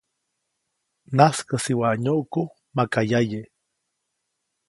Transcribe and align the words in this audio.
-Najskäsi 1.13 1.73
waʼa 1.79 1.95
nyuʼku 2.03 2.41
maka 2.75 2.99
yaye.- 3.11 3.43